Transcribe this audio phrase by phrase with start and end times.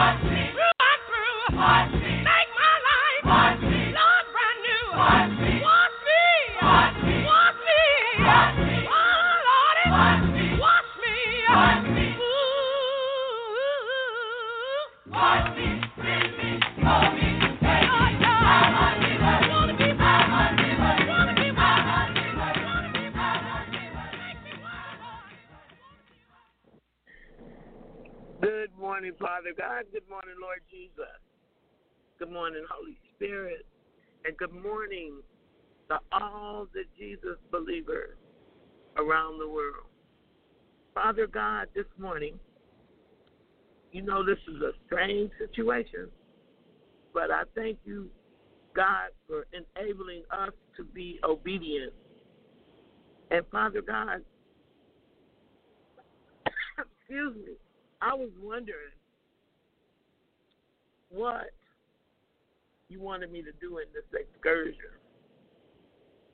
[0.00, 0.48] Wash me.
[1.52, 1.99] Wash
[34.62, 35.22] morning
[35.88, 38.16] to all the Jesus believers
[38.96, 39.86] around the world.
[40.94, 42.38] Father God, this morning,
[43.92, 46.08] you know this is a strange situation,
[47.12, 48.08] but I thank you,
[48.74, 51.92] God, for enabling us to be obedient.
[53.30, 54.22] And Father God,
[56.78, 57.52] excuse me,
[58.00, 58.94] I was wondering
[61.10, 61.50] what
[62.90, 64.90] you wanted me to do in this excursion.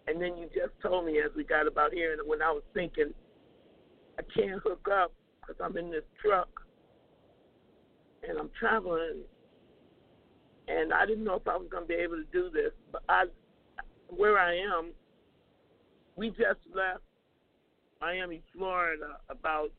[0.08, 2.62] And then you just told me as we got about here, and when I was
[2.74, 3.12] thinking,
[4.18, 6.48] I can't hook up because I'm in this truck
[8.26, 9.22] and I'm traveling,
[10.68, 12.72] and I didn't know if I was going to be able to do this.
[12.90, 13.24] But I,
[14.08, 14.92] where I am,
[16.16, 17.02] we just left
[18.00, 19.70] Miami, Florida, about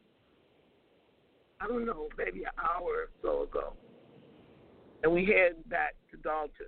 [1.59, 3.73] I don't know, maybe an hour or so ago,
[5.01, 5.95] and we head back
[6.27, 6.67] Dalton.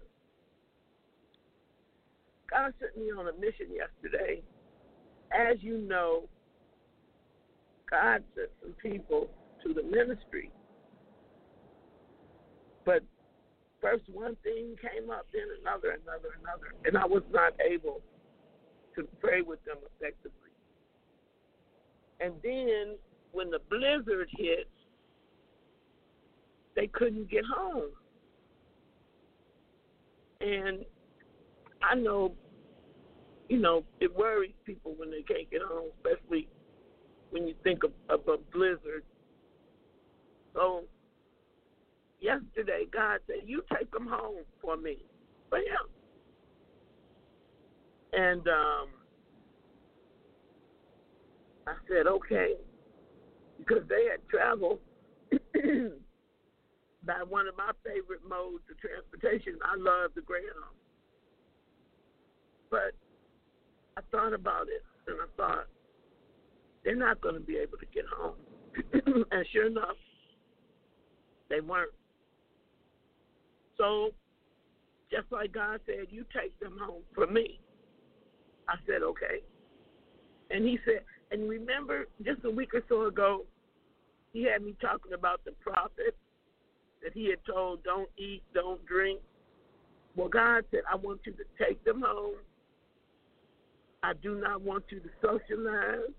[2.49, 4.41] God sent me on a mission yesterday.
[5.35, 6.23] As you know,
[7.91, 9.29] God sent some people
[9.63, 10.49] to the ministry.
[12.85, 13.03] But
[13.81, 16.73] first one thing came up, then another, another, another.
[16.85, 17.99] And I was not able
[18.95, 20.31] to pray with them effectively.
[22.21, 22.95] And then
[23.33, 24.69] when the blizzard hit,
[26.77, 27.91] they couldn't get home.
[30.41, 30.85] And
[31.83, 32.33] I know,
[33.49, 36.47] you know, it worries people when they can't get home, especially
[37.31, 39.03] when you think of, of a blizzard.
[40.53, 40.83] So
[42.21, 44.97] yesterday, God said, "You take them home for me,
[45.49, 45.89] for him."
[48.13, 48.87] And um,
[51.67, 52.55] I said, "Okay,"
[53.57, 54.79] because they had traveled
[57.09, 59.57] by one of my favorite modes of transportation.
[59.65, 60.77] I love the Greyhound.
[62.69, 62.93] But
[63.97, 65.65] I thought about it and I thought,
[66.85, 68.35] they're not going to be able to get home.
[69.31, 69.97] and sure enough,
[71.49, 71.91] they weren't.
[73.75, 74.11] So,
[75.09, 77.59] just like God said, you take them home for me.
[78.67, 79.41] I said, okay.
[80.51, 81.01] And he said,
[81.31, 83.45] and remember, just a week or so ago,
[84.31, 86.15] he had me talking about the prophet
[87.03, 89.19] that he had told, don't eat, don't drink.
[90.15, 92.35] Well, God said, I want you to take them home.
[94.03, 96.11] I do not want you to socialize.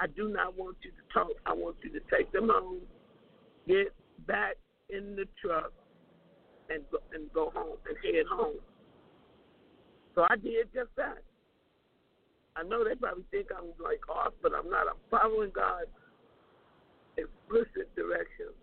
[0.00, 1.32] I do not want you to talk.
[1.46, 2.80] I want you to take them home,
[3.66, 3.92] get
[4.26, 4.56] back
[4.90, 5.72] in the truck,
[6.70, 8.58] and go, and go home and head home.
[10.14, 11.18] So I did just that.
[12.56, 14.86] I know they probably think I'm like off, but I'm not.
[14.88, 15.86] I'm following God's
[17.16, 18.54] explicit directions.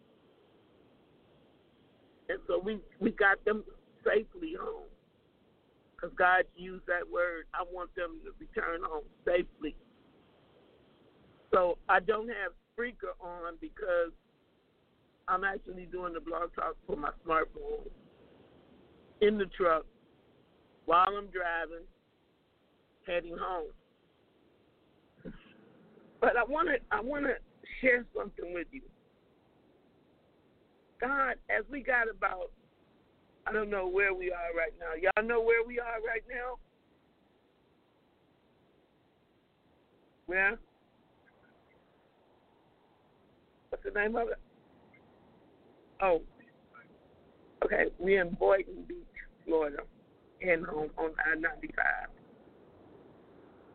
[2.27, 3.63] And so we we got them
[4.03, 4.89] safely home.
[5.95, 7.45] Because God used that word.
[7.53, 9.75] I want them to return home safely.
[11.53, 14.11] So I don't have Spreaker on because
[15.27, 17.87] I'm actually doing the blog talk for my smartphone
[19.21, 19.85] in the truck
[20.85, 21.85] while I'm driving,
[23.07, 23.69] heading home.
[26.19, 27.35] But I want to I want to
[27.81, 28.81] share something with you.
[30.99, 32.51] God, as we got about,
[33.47, 34.93] I don't know where we are right now.
[34.99, 36.57] Y'all know where we are right now?
[40.25, 40.57] Where?
[43.69, 44.39] What's the name of it?
[46.01, 46.21] Oh,
[47.63, 47.85] okay.
[47.99, 48.97] We're in Boynton Beach,
[49.45, 49.79] Florida,
[50.41, 51.85] and home on I 95.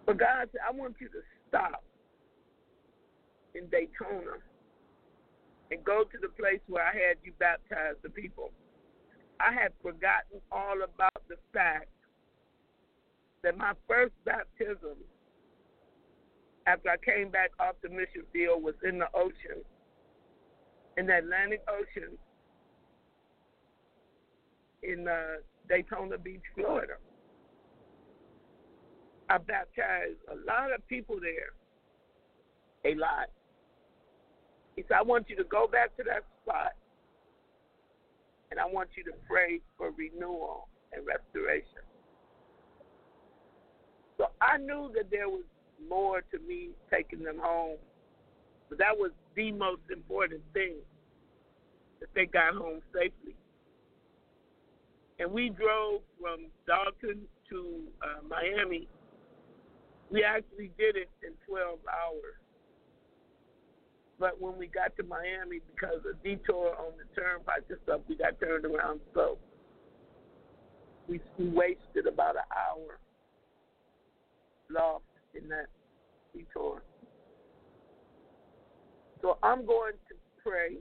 [0.06, 1.84] But God said, I want you to stop
[3.54, 4.38] in Daytona
[5.70, 8.50] and go to the place where I had you baptize the people.
[9.38, 11.88] I had forgotten all about the fact
[13.42, 14.98] that my first baptism
[16.66, 19.64] after I came back off the mission field was in the ocean,
[20.96, 22.18] in the Atlantic Ocean,
[24.82, 26.94] in uh, Daytona Beach, Florida.
[29.28, 31.54] I baptized a lot of people there,
[32.92, 33.30] a lot.
[34.76, 36.72] He said, I want you to go back to that spot
[38.50, 41.84] and I want you to pray for renewal and restoration.
[44.18, 45.44] So I knew that there was
[45.88, 47.78] more to me taking them home.
[48.68, 50.76] But that was the most important thing
[52.00, 53.34] that they got home safely.
[55.18, 58.88] And we drove from Dalton to uh, Miami.
[60.10, 62.40] We actually did it in 12 hours.
[64.20, 68.16] But when we got to Miami, because of detour on the turnpike and stuff, we
[68.16, 69.00] got turned around.
[69.14, 69.38] So
[71.08, 73.00] we, we wasted about an hour
[74.70, 75.68] lost in that
[76.34, 76.82] detour.
[79.22, 80.76] So I'm going to pray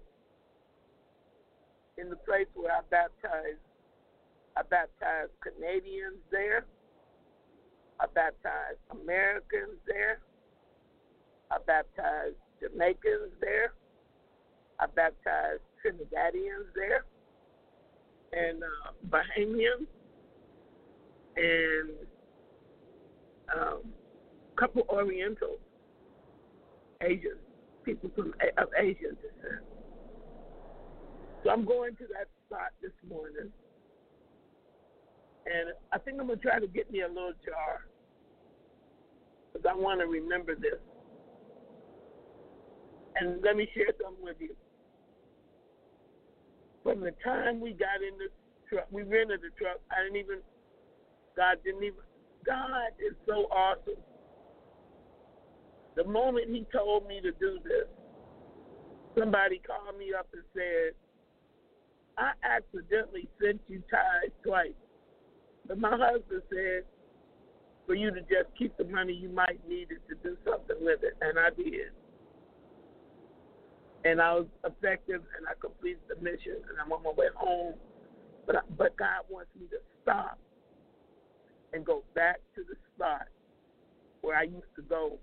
[1.98, 3.64] in the place where I baptized.
[4.58, 6.66] I baptized Canadians there.
[8.02, 10.20] I baptized Americans there.
[11.52, 13.74] I baptized Jamaicans there.
[14.80, 17.06] I baptized Trinidadians there.
[18.34, 19.88] And uh, Bahamians.
[21.36, 21.90] And
[23.56, 23.82] um,
[24.56, 25.60] a couple Orientals,
[27.02, 27.40] Asians,
[27.84, 29.64] people from of Asian descent.
[31.44, 33.50] So I'm going to that spot this morning,
[35.46, 37.86] and I think I'm gonna try to get me a little jar
[39.54, 40.80] because I want to remember this.
[43.20, 44.56] And let me share something with you.
[46.84, 48.30] From the time we got in the
[48.70, 49.80] truck, we rented the truck.
[49.92, 50.40] I didn't even,
[51.36, 52.00] God didn't even
[52.46, 54.02] God is so awesome.
[55.96, 57.88] The moment He told me to do this,
[59.18, 60.94] somebody called me up and said,
[62.18, 64.74] I accidentally sent you tithes twice.
[65.68, 66.84] But my husband said,
[67.86, 71.00] for you to just keep the money you might need it to do something with
[71.04, 71.16] it.
[71.22, 71.92] And I did.
[74.06, 77.76] And I was effective and I completed the mission and I'm on my way home.
[78.46, 80.40] But, I, but God wants me to stop
[81.74, 83.28] and go back to the spot
[84.22, 85.20] where I used to go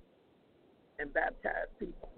[0.99, 2.11] and baptize people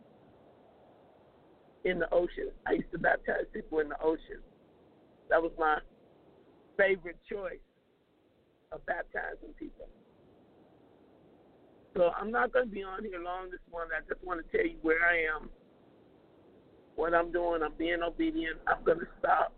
[1.85, 2.51] in the ocean.
[2.67, 4.43] I used to baptize people in the ocean.
[5.31, 5.79] That was my
[6.77, 7.59] favorite choice
[8.73, 9.89] of baptizing people.
[11.97, 13.93] So I'm not going to be on here long this morning.
[13.97, 15.49] I just want to tell you where I am,
[16.99, 17.63] what I'm doing.
[17.63, 18.59] I'm being obedient.
[18.67, 19.53] I'm to stop.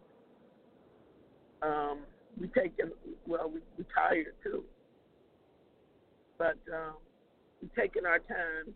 [1.62, 2.00] Um,
[2.38, 2.90] we taking
[3.26, 4.62] well, we, we tired too,
[6.38, 6.96] but um,
[7.62, 8.74] we taking our time.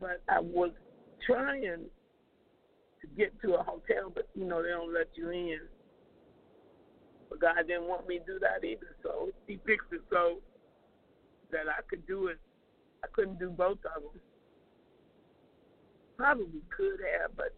[0.00, 0.70] But I was
[1.26, 5.60] trying to get to a hotel, but you know they don't let you in.
[7.28, 10.38] But God didn't want me to do that either, so He fixed it so
[11.50, 12.38] that I could do it.
[13.04, 14.20] I couldn't do both of them.
[16.16, 17.54] Probably could have, but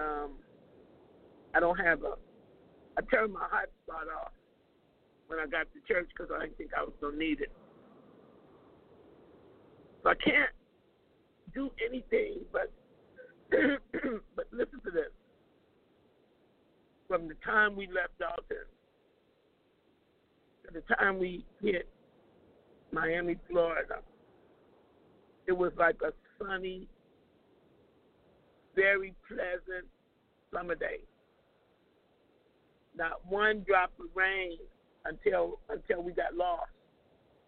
[0.00, 0.32] um,
[1.54, 2.14] I don't have a.
[2.96, 4.32] I turned my hotspot off
[5.26, 7.50] when I got to church because I didn't think I was gonna need it.
[10.02, 10.50] So I can't
[11.54, 12.70] do anything but.
[14.36, 15.12] but listen to this.
[17.08, 18.64] From the time we left Dalton
[20.64, 21.88] to the time we hit
[22.92, 23.96] Miami, Florida,
[25.46, 26.88] it was like a sunny,
[28.74, 29.86] very pleasant
[30.52, 31.00] summer day
[32.96, 34.58] not one drop of rain
[35.04, 36.70] until until we got lost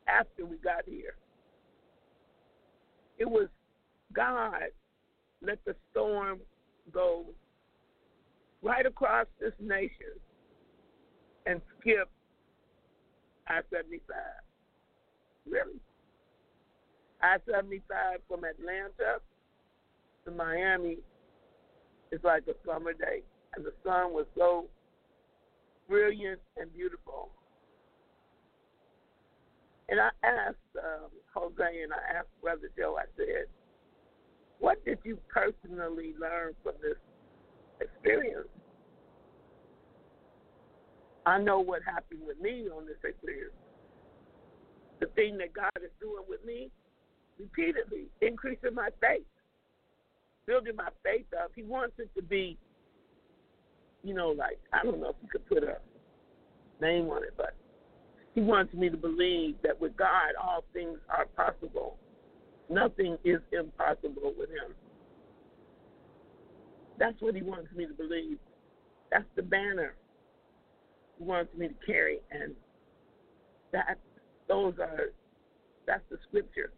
[0.09, 1.14] after we got here.
[3.19, 3.49] It was
[4.12, 4.62] God
[5.43, 6.41] let the storm
[6.93, 7.26] go
[8.62, 10.19] right across this nation
[11.47, 12.09] and skip
[13.47, 14.17] I 75.
[15.47, 15.79] Really?
[17.25, 19.19] I 75 from Atlanta
[20.26, 20.99] to Miami
[22.12, 23.23] is like a summer day.
[23.57, 24.66] And the sun was so
[25.88, 27.31] brilliant and beautiful.
[29.88, 33.47] And I asked um, Jose and I asked Brother Joe, I said,
[34.59, 36.99] what did you personally learn from this
[37.81, 38.49] experience?
[41.25, 43.54] I know what happened with me on this experience.
[45.00, 46.71] The thing that God is doing with me
[47.38, 49.26] repeatedly, increasing my faith,
[50.47, 51.50] building my faith up.
[51.55, 52.59] He wants it to be
[54.05, 55.79] you know, like I don't know if you could put a
[56.81, 57.55] name on it, but
[58.35, 61.97] he wants me to believe that with God all things are possible.
[62.69, 64.75] Nothing is impossible with him.
[66.99, 68.38] That's what he wants me to believe.
[69.11, 69.95] That's the banner
[71.19, 72.55] he wants me to carry and
[73.73, 73.99] that
[74.49, 75.12] those are
[75.87, 76.73] that's the scripture.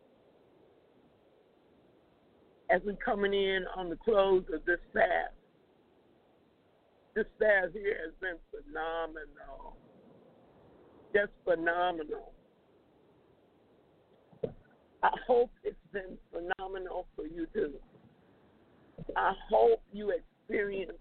[2.69, 5.33] As we're coming in on the close of this fast,
[7.15, 9.77] this fast here has been phenomenal.
[11.15, 12.33] Just phenomenal.
[15.03, 17.75] I hope it's been phenomenal for you too.
[19.17, 20.99] I hope you experience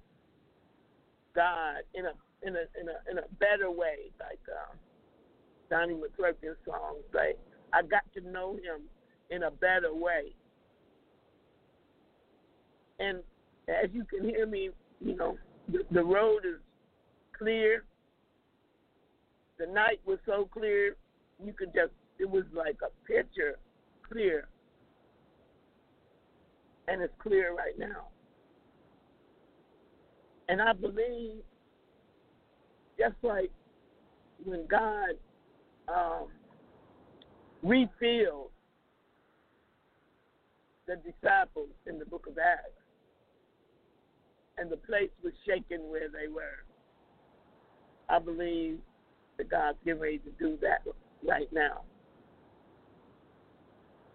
[1.36, 4.76] God in a in a in a in a better way, like uh,
[5.70, 7.34] Donnie McClurkin's song say.
[7.74, 8.84] I got to know Him
[9.32, 10.34] in a better way.
[13.00, 13.20] And
[13.68, 15.38] as you can hear me, you know,
[15.68, 16.60] the, the road is
[17.38, 17.84] clear.
[19.58, 20.96] The night was so clear,
[21.44, 23.58] you could just, it was like a picture
[24.10, 24.48] clear.
[26.88, 28.08] And it's clear right now.
[30.48, 31.42] And I believe,
[33.00, 33.52] just like
[34.44, 35.16] when God
[35.88, 36.28] um,
[37.64, 38.52] refilled
[40.88, 42.85] the disciples in the book of Acts,
[44.58, 46.64] and the place was shaken where they were.
[48.10, 48.80] I believe
[49.38, 50.84] that God's getting ready to do that
[51.24, 51.82] right now.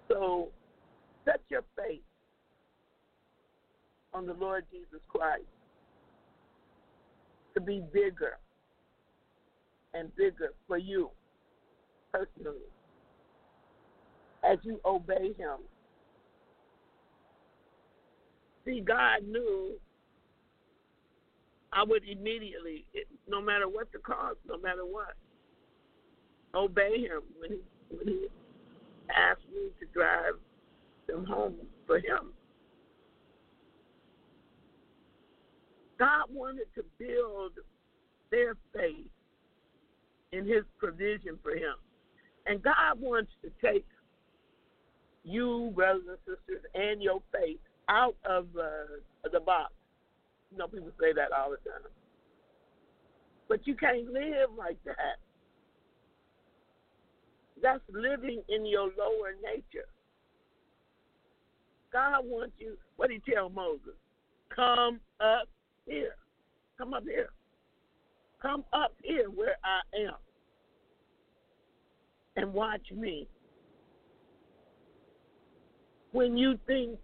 [0.08, 0.48] So
[1.24, 2.00] set your faith
[4.14, 5.44] on the Lord Jesus Christ
[7.54, 8.38] to be bigger
[9.94, 11.10] and bigger for you
[12.12, 12.58] personally
[14.44, 15.58] as you obey Him.
[18.64, 19.74] See, God knew
[21.72, 22.86] I would immediately,
[23.28, 25.14] no matter what the cost, no matter what,
[26.54, 27.58] obey him when he
[27.90, 28.26] when he
[29.14, 30.34] asked me to drive
[31.06, 32.32] them home for him.
[35.98, 37.52] God wanted to build
[38.30, 39.06] their faith
[40.32, 41.74] in his provision for him.
[42.46, 43.86] And God wants to take
[45.24, 47.58] you, brothers and sisters, and your faith
[47.88, 49.72] out of uh, the box
[50.50, 51.82] you know, people say that all the time.
[53.48, 55.18] But you can't live like that.
[57.62, 59.86] That's living in your lower nature.
[61.92, 63.94] God wants you, what did he tell Moses?
[64.54, 65.48] Come up
[65.86, 66.14] here.
[66.78, 67.30] Come up here.
[68.40, 70.14] Come up here where I am.
[72.36, 73.26] And watch me.
[76.12, 76.98] When you think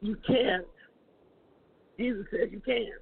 [0.00, 0.66] you can't
[2.00, 2.92] Jesus says you can.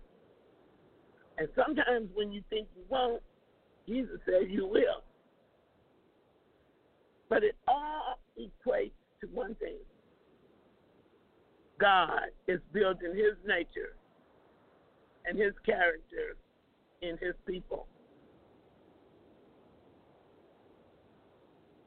[1.39, 3.23] And sometimes when you think you won't,
[3.87, 5.05] Jesus says you will.
[7.29, 9.77] But it all equates to one thing
[11.79, 13.95] God is building his nature
[15.27, 16.37] and his character
[17.01, 17.87] in his people.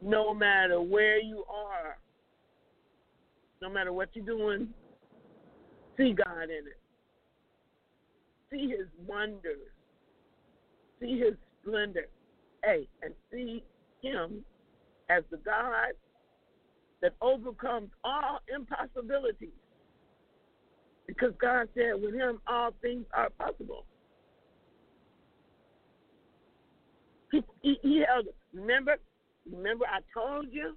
[0.02, 1.98] No matter where you are,
[3.62, 4.70] no matter what you're doing,
[5.98, 6.81] see God in it
[8.52, 9.72] see his wonders,
[11.00, 12.08] see his splendor,
[12.64, 13.64] hey, and see
[14.02, 14.44] him
[15.10, 15.94] as the God
[17.02, 19.50] that overcomes all impossibilities.
[21.08, 23.86] Because God said, with him, all things are possible.
[27.32, 28.28] He, he, he held.
[28.54, 28.98] Remember,
[29.52, 30.76] remember I told you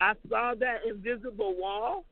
[0.00, 2.04] I saw that invisible wall?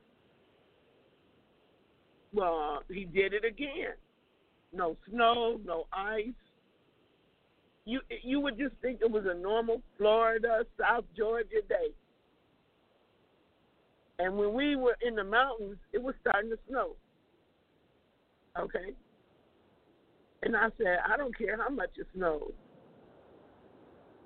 [2.33, 3.93] Well, he did it again
[4.77, 6.27] no snow, no ice.
[7.85, 11.89] You you would just think it was a normal Florida, South Georgia day.
[14.19, 16.95] And when we were in the mountains, it was starting to snow.
[18.59, 18.93] Okay?
[20.43, 22.51] And I said, I don't care how much it snows.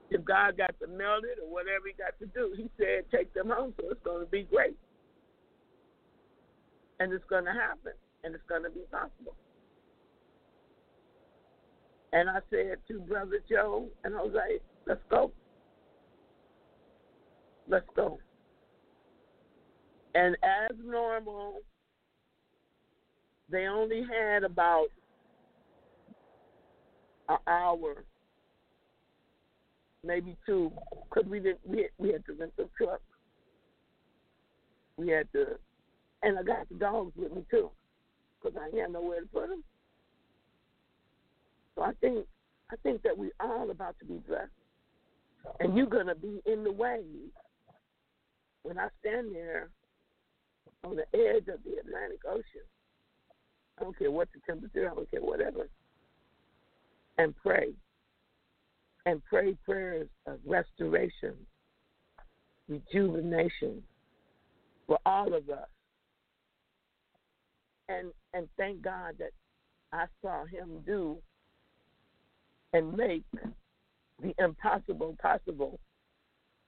[0.10, 3.34] If God got to melt it or whatever he got to do, he said, take
[3.34, 4.78] them home, so it's going to be great.
[7.00, 9.36] And it's going to happen, and it's going to be possible.
[12.14, 15.32] And I said to Brother Joe and Jose, let's go.
[17.68, 18.20] Let's go.
[20.14, 21.62] And as normal,
[23.50, 24.88] they only had about
[27.30, 28.04] an hour,
[30.06, 30.72] maybe two,
[31.10, 31.60] because we didn't.
[31.66, 33.02] We had, we had to rent the truck.
[34.98, 35.58] We had to,
[36.24, 37.72] and I got the dogs with me too,
[38.42, 39.64] because I had nowhere to put them.
[41.76, 42.26] So I think
[42.72, 44.50] I think that we all about to be blessed.
[45.60, 47.04] And you're gonna be in the way
[48.64, 49.70] when I stand there
[50.84, 52.66] on the edge of the Atlantic Ocean.
[53.78, 55.68] I don't care what the temperature, I don't care whatever.
[57.18, 57.74] And pray.
[59.06, 61.34] And pray prayers of restoration,
[62.70, 63.82] rejuvenation
[64.86, 65.68] for all of us.
[67.90, 69.32] And and thank God that
[69.92, 71.18] I saw him do
[72.74, 73.24] and make
[74.22, 75.80] the impossible possible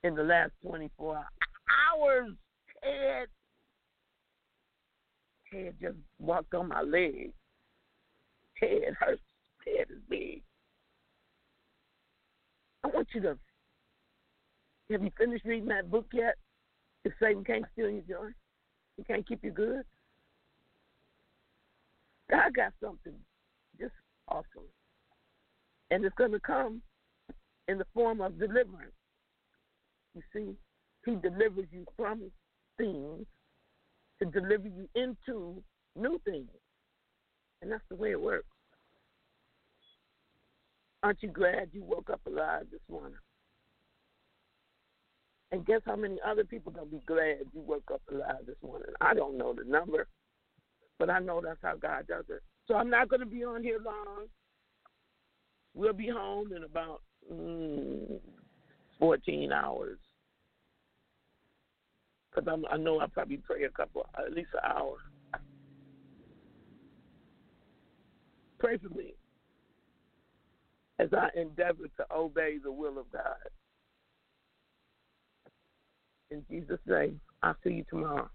[0.03, 2.31] in the last 24 hours,
[2.83, 3.27] Ted.
[5.51, 7.31] Ted just walked on my leg.
[8.59, 9.21] Ted hurts.
[9.63, 10.41] Ted is big.
[12.83, 13.37] I want you to.
[14.91, 16.35] Have you finished reading that book yet?
[17.05, 18.29] If Satan can't steal your joy,
[18.97, 19.83] he can't keep you good.
[22.29, 23.13] God got something
[23.79, 23.93] just
[24.27, 24.67] awesome.
[25.93, 26.81] And it's going to come
[27.67, 28.95] in the form of deliverance.
[30.15, 30.55] You see,
[31.05, 32.31] He delivers you from
[32.79, 33.27] things
[34.19, 35.61] to deliver you into
[35.95, 36.49] new things.
[37.61, 38.47] And that's the way it works.
[41.03, 43.19] Aren't you glad you woke up alive this morning?
[45.51, 48.89] And guess how many other people gonna be glad you woke up alive this morning?
[48.99, 50.07] I don't know the number,
[50.97, 52.41] but I know that's how God does it.
[52.67, 54.25] So I'm not gonna be on here long.
[55.75, 58.19] We'll be home in about mm,
[58.99, 59.97] 14 hours.
[62.29, 64.97] Because I know I'll probably pray a couple, at least an hour.
[68.59, 69.13] Pray for me
[70.99, 73.35] as I endeavor to obey the will of God.
[76.31, 78.29] In Jesus' name, I'll see you tomorrow.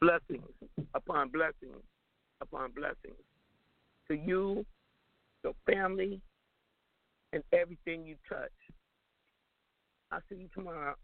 [0.00, 0.48] Blessings
[0.94, 1.82] upon blessings
[2.40, 3.20] upon blessings
[4.08, 4.64] to you,
[5.44, 6.20] your family,
[7.32, 8.50] and everything you touch.
[10.10, 10.94] I'll see you tomorrow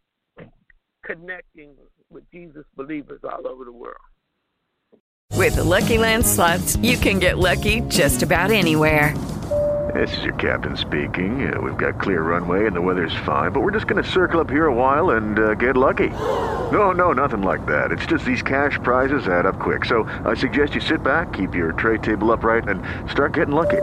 [1.05, 1.75] connecting
[2.11, 3.97] with Jesus believers all over the world.
[5.33, 9.17] With the Lucky Land slots, you can get lucky just about anywhere.
[9.95, 11.53] This is your captain speaking.
[11.53, 14.41] Uh, we've got clear runway and the weather's fine, but we're just going to circle
[14.41, 16.11] up here a while and uh, get lucky.
[16.73, 17.93] No, no, nothing like that.
[17.93, 19.85] It's just these cash prizes add up quick.
[19.85, 23.83] So I suggest you sit back, keep your tray table upright, and start getting lucky.